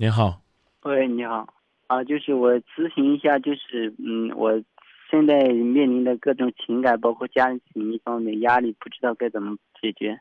[0.00, 0.40] 您好，
[0.84, 1.46] 喂，你好，
[1.86, 4.50] 啊，就是我咨询一下，就是嗯，我
[5.10, 10.18] 现在面临的各种情感，包括家庭方面压力，不知道该怎么解决。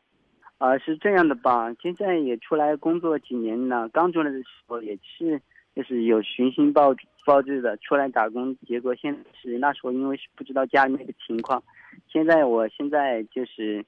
[0.57, 1.73] 啊，是这样的吧？
[1.81, 5.41] 现在也出来工作几年了，刚出来的时候也是，
[5.73, 6.93] 就是有寻心抱
[7.25, 11.63] 抱志的出来打工，结果现在是那时候因为是不知道家里面的情况，
[12.11, 13.85] 现在我现在就是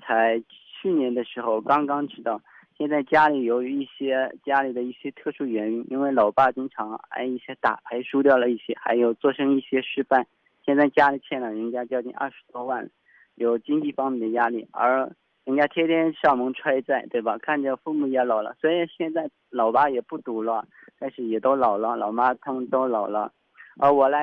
[0.00, 0.42] 才
[0.82, 2.42] 去年的时候刚刚知道。
[2.78, 10.28] 现在家里由于一些家里的一些特殊原因，因为老爸经常挨一些打牌输掉了一些，还有做生意一些失败，
[10.64, 12.88] 现在家里欠了人家将近二十多万，
[13.34, 15.10] 有经济方面的压力，而
[15.44, 17.36] 人家天天上门催债，对吧？
[17.38, 20.64] 看着父母也老了，虽然现在老爸也不赌了，
[21.00, 23.32] 但是也都老了，老妈他们都老了，
[23.76, 24.18] 而我呢，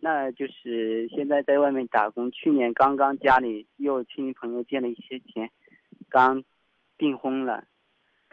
[0.00, 5.48] 那就是现在在外面打工，去年刚刚家里又亲戚朋友借了一些钱，
[6.08, 6.42] 刚
[6.98, 7.62] 订婚了。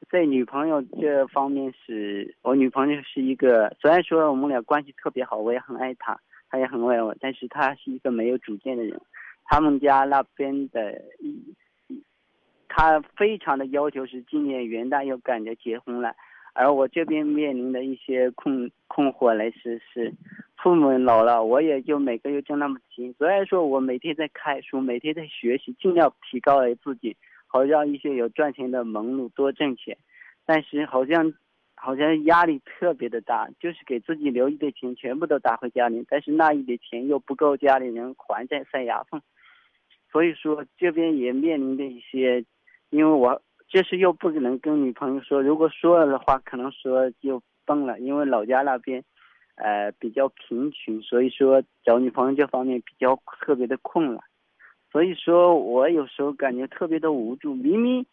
[0.09, 8.99] 在女朋友这方面是，我女朋友是一个，虽然说我们俩关系特别好，我也很爱她，她也很爱我，但是她是一个没有主见的人。
[9.45, 11.01] 他们家那边的，
[12.67, 16.15] 他非常的要求是今年元旦要赶着结婚了，
[16.53, 20.13] 而我这边面临的一些困困惑来是是，
[20.57, 27.15] 父母老了，我也就每个月挣那么钱，虽然说我每天在看书，每天在学习，尽量提高了自己。
[27.51, 29.97] 好让一些有赚钱的门路多挣钱，
[30.45, 31.33] 但是好像，
[31.75, 39.21] 好像压力特别的大，就是给自己留一点钱，全部都打回家里，但是那一点钱又不够家里人还债塞牙缝，
[40.09, 42.45] 所以说这边也面临着一些，
[42.89, 49.03] 因为我这是又不能跟女朋友说，如果说了的话，可能说就崩了，因为老家那边，
[49.55, 54.23] 呃比较贫穷，所以说找女朋友这方面比较特别的困难。
[54.91, 57.55] 所以说，我有时候感觉特别的无助。
[57.55, 58.05] 明明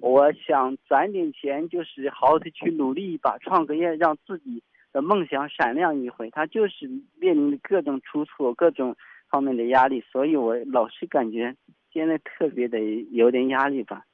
[0.00, 4.62] 我想攒点钱，就是好好的去努力一把，创个业，让自己
[4.92, 6.30] 的梦想闪亮一回。
[6.30, 8.94] 他就是面临着各种出错、各种
[9.28, 11.54] 方面的压力，所以我老是感觉
[11.92, 12.78] 现在特别的
[13.10, 14.04] 有点压力吧。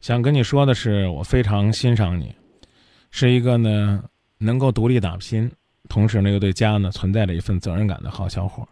[0.00, 2.32] 想跟你说的是，我非常欣赏你，
[3.10, 4.04] 是一个呢
[4.38, 5.50] 能够独立打拼，
[5.88, 8.66] 同时呢又对家呢存在着一份责任感的好小伙。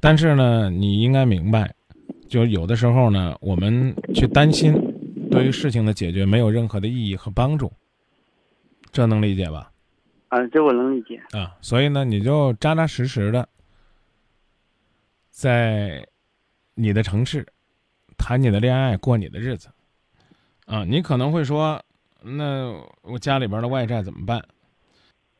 [0.00, 1.74] 但是呢，你应该明白，
[2.28, 4.74] 就有的时候呢，我们去担心，
[5.30, 7.72] 对于事情的解决没有任何的意义和帮助，
[8.92, 9.72] 这能理解吧？
[10.28, 11.20] 啊，这我能理解。
[11.30, 13.48] 啊，所以呢，你就扎扎实实的，
[15.30, 16.06] 在
[16.74, 17.46] 你的城市
[18.18, 19.68] 谈你的恋爱，过你的日子。
[20.66, 21.82] 啊，你可能会说，
[22.22, 24.44] 那我家里边的外债怎么办？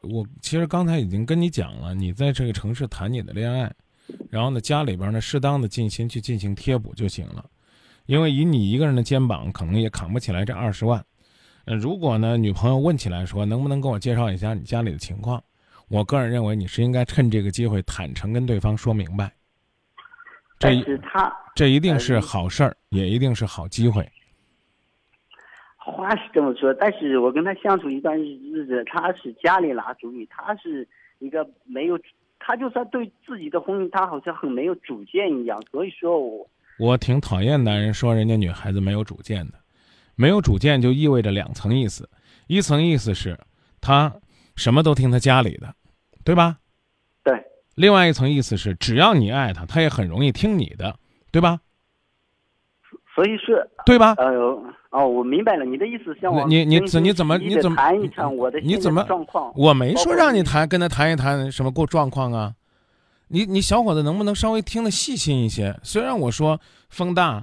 [0.02, 3.72] 我其实刚才已经跟你讲了，你在这个城市谈你的恋爱。
[4.30, 7.44] 然后呢，家里边呢，适当的进行去进行贴补就行了，
[8.06, 11.04] 因为以你一个人的肩膀，可能也扛不起来这二十万。
[11.64, 15.42] 嗯，如果呢，女朋友问起来说，能不能给我介绍一下你家里的情况？
[15.88, 19.32] 我个人认为，你是应该趁这个机会坦诚跟对方说明白。
[20.58, 24.08] 这是他，这一定是好事儿，也一定是好机会。
[25.76, 30.86] 话是这么说，但是我跟他相处一段日子，他是家里拿主意，他是
[31.18, 31.98] 一个没有。
[32.38, 35.60] 他就算对自己的婚姻，他好像很没有主见一样。
[35.70, 36.48] 所以说我
[36.78, 39.54] 我挺讨厌男人说人家女孩子没有主见的，
[40.14, 42.08] 没有主见就意味着两层意思，
[42.46, 43.38] 一层意思是
[43.80, 44.14] 他
[44.54, 45.74] 什么都听他家里的，
[46.24, 46.58] 对吧？
[47.24, 47.42] 对。
[47.74, 50.98] 另外一层意思是，只要你爱他，他也很容易听你的，
[51.30, 51.60] 对吧？
[53.16, 54.14] 所以是，对吧？
[54.18, 54.26] 呃，
[54.90, 59.50] 哦，我明白了，你的意思，像我，你你你怎么你怎么谈一谈我的你怎么状况？
[59.56, 62.52] 我没说让你谈，跟他谈一谈什么过状况啊？
[63.28, 65.74] 你你小伙子能不能稍微听得细心一些？
[65.82, 66.60] 虽然我说
[66.90, 67.42] 风大，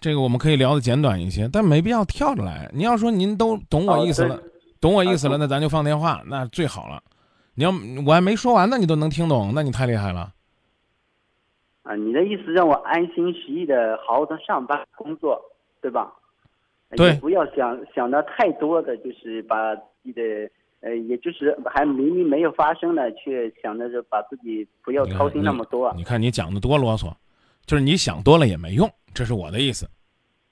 [0.00, 2.68] 这个我们可以聊的简短一些，但没必要跳着来。
[2.74, 4.40] 你要说您都懂我意思了，
[4.80, 7.00] 懂我意思了，那咱就放电话，那最好了。
[7.54, 7.72] 你要
[8.04, 10.32] 我还没说完呢，你都能听懂，那你太厉害了。
[11.84, 15.40] 啊，你的意思让我安心实意的好好的上班工作，
[15.80, 16.12] 对吧？
[16.96, 20.22] 对，不要想想的太多的，就是把自己的
[20.80, 25.92] 呃，也就是还明明没有发生呢，却想着是把自己不要操心那么多。
[25.96, 27.12] 你看你讲的多啰嗦，
[27.66, 29.86] 就是你想多了也没用，这是我的意思。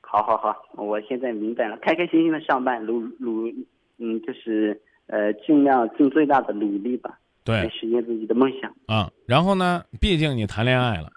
[0.01, 3.49] 好好好，我现在明白了，开开心心的上班，努努，
[3.99, 8.75] 嗯，就是呃，尽量尽最大的努力吧，对，实现自己的梦想。
[8.87, 11.11] 啊，然后呢，毕竟你谈恋爱了。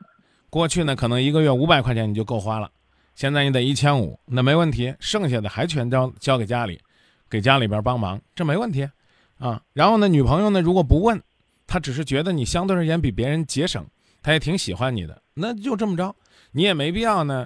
[0.55, 2.71] 过去呢，可能一个月五百块钱你就够花了，
[3.13, 6.79] 现在你得一千五，那没问题，剩下的还全交交给家里，
[7.29, 8.89] 给家里边帮忙，这没问题，
[9.37, 9.61] 啊。
[9.73, 11.21] 然后呢，女朋友呢，如果不问，
[11.67, 13.85] 她只是觉得你相对而言比别人节省，
[14.23, 16.15] 她也挺喜欢你的，那就这么着，
[16.53, 17.45] 你也没必要呢，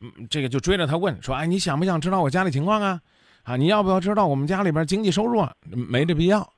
[0.00, 3.00] 嗯，这个就追着她问说，哎，你想不想知道我家里情况啊？
[3.42, 5.52] 啊，你要不要知道我们家里边经济收入啊？
[5.64, 6.48] 没这必要。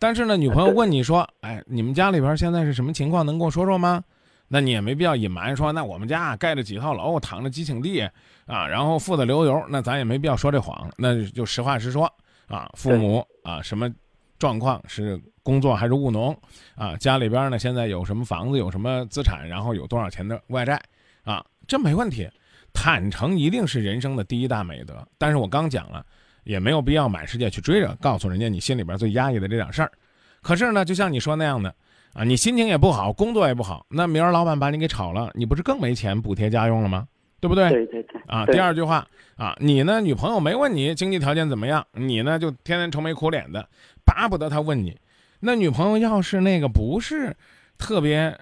[0.00, 3.24] 但是呢，女朋友问你说，哎，你们家里边现在是什么情况？
[3.24, 4.02] 能跟我说说吗？
[4.50, 8.00] 那你也没必要隐瞒说，那我们家盖着几套楼，躺着几顷地
[8.46, 12.10] 啊，然后富得流油，那咱也没必要说这谎，那就实话实说
[12.46, 12.66] 啊。
[12.72, 13.92] 父母啊，什么
[14.38, 16.34] 状况是工作还是务农
[16.76, 16.96] 啊？
[16.96, 20.80] 家里边呢现在有什么房子，有什么资产，然后有多少钱的外债
[21.24, 21.44] 啊？
[21.66, 22.26] 这没问题，
[22.72, 25.06] 坦诚一定是人生的第一大美德。
[25.18, 26.02] 但是我刚讲了，
[26.44, 29.92] 也没有必要满世界去追着告诉人家你心里边最压抑的这点事儿。
[30.40, 31.74] 可是呢，就像你说那样的。
[32.18, 37.06] 啊，你心情也不好，工作也不好，那明儿老板把你给炒了，你不是更没钱补贴家用了吗？
[37.38, 37.70] 对不对？
[37.70, 38.20] 对对对。
[38.26, 39.06] 啊，第二句话
[39.36, 43.68] 啊，你呢，女朋友没问你经济条件怎么样，你呢就天天愁眉苦脸的，
[44.04, 44.98] 巴不得她问你。
[45.38, 47.36] 那女朋友要是那个不是
[47.78, 48.36] 特别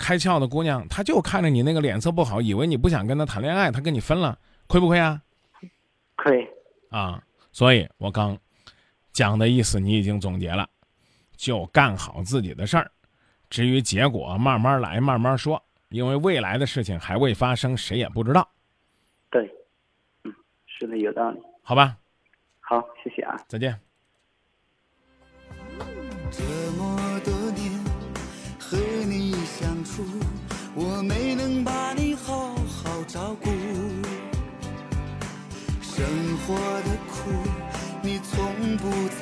[0.00, 5.22] 开窍的姑娘，她就看着你那个脸色不好，以为你不想跟她谈恋爱，她跟你分了，亏不亏啊？
[6.16, 6.44] 亏。
[6.90, 7.22] 啊，
[7.52, 8.36] 所以我刚
[9.12, 10.68] 讲的意思你已经总结了。
[11.36, 12.88] 就干好自己的事儿，
[13.50, 15.62] 至于结果慢慢来，慢慢说。
[15.90, 18.48] 因为未来的事情还未发生，谁也不知道。
[19.30, 19.48] 对，
[20.24, 20.34] 嗯，
[20.66, 21.40] 是的有道理。
[21.62, 21.96] 好吧，
[22.60, 23.78] 好，谢谢啊，再见。
[26.30, 26.42] 这
[26.76, 27.70] 么多年
[28.58, 28.76] 和
[29.06, 30.02] 你相处，
[30.74, 33.50] 我没能把你好好照顾，
[35.80, 36.04] 生
[36.38, 37.30] 活的苦
[38.02, 39.13] 你从不。